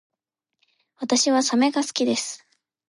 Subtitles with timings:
[0.97, 2.43] 私はサメが好きです